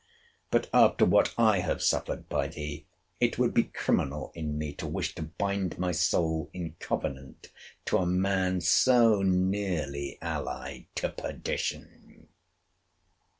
[0.49, 2.87] But, after what I have suffered by thee,
[3.19, 7.51] it would be criminal in me to wish to bind my soul in covenant
[7.85, 12.29] to a man so nearly allied to perdition.